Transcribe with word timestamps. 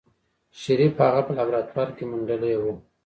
شريف 0.61 0.93
هغه 1.05 1.21
په 1.27 1.31
لابراتوار 1.37 1.89
کې 1.95 2.03
منډلې 2.11 2.53
وه. 2.61 2.73